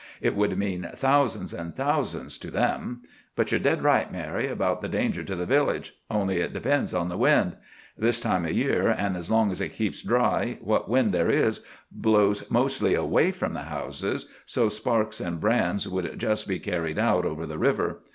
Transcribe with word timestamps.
It 0.19 0.35
would 0.35 0.57
mean 0.57 0.89
thousands 0.95 1.53
and 1.53 1.75
thousands 1.75 2.39
to 2.39 2.49
them. 2.49 3.03
But 3.35 3.51
you're 3.51 3.59
dead 3.59 3.83
right, 3.83 4.11
Mary, 4.11 4.47
about 4.47 4.81
the 4.81 4.89
danger 4.89 5.23
to 5.23 5.35
the 5.35 5.45
village. 5.45 5.93
Only 6.09 6.37
it 6.37 6.53
depends 6.53 6.91
on 6.91 7.07
the 7.07 7.19
wind. 7.19 7.55
This 7.95 8.19
time 8.19 8.43
o' 8.43 8.47
year, 8.49 8.89
an' 8.89 9.15
as 9.15 9.29
long 9.29 9.51
as 9.51 9.61
it 9.61 9.73
keeps 9.75 10.01
dry, 10.01 10.57
what 10.59 10.89
wind 10.89 11.11
there 11.11 11.29
is 11.29 11.63
blows 11.91 12.49
mostly 12.49 12.95
away 12.95 13.29
from 13.31 13.51
the 13.51 13.65
houses, 13.65 14.25
so 14.47 14.69
sparks 14.69 15.19
and 15.21 15.39
brands 15.39 15.87
would 15.87 16.17
just 16.17 16.47
be 16.47 16.57
carried 16.57 16.97
out 16.97 17.23
over 17.23 17.45
the 17.45 17.59
river. 17.59 18.01